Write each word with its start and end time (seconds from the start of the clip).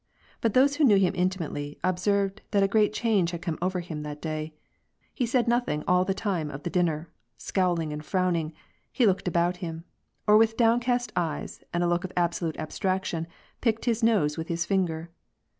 But 0.41 0.55
those 0.55 0.77
who 0.77 0.83
knew 0.83 0.97
him 0.97 1.13
intimately, 1.15 1.77
observed 1.83 2.41
that 2.49 2.63
a 2.63 2.67
great 2.67 2.91
change 2.91 3.29
had 3.29 3.43
come 3.43 3.59
over 3.61 3.81
him 3.81 4.01
that 4.01 4.19
day. 4.19 4.51
He 5.13 5.27
said 5.27 5.47
nothing 5.47 5.83
all 5.87 6.05
the 6.05 6.13
time 6.15 6.49
of 6.49 6.63
the 6.63 6.71
dinner; 6.71 7.11
scowling 7.37 7.91
arid 7.93 8.03
frowning, 8.03 8.51
he 8.91 9.05
looked 9.05 9.27
about 9.27 9.57
him; 9.57 9.83
or 10.25 10.37
with 10.37 10.57
downcast 10.57 11.11
eyes 11.15 11.63
and 11.71 11.83
a 11.83 11.87
look 11.87 12.03
of 12.03 12.11
absolute 12.17 12.57
abstraction, 12.57 13.27
picked 13.61 13.85
his 13.85 14.01
nose 14.01 14.39
with 14.39 14.47
his 14.47 14.65
finger. 14.65 15.11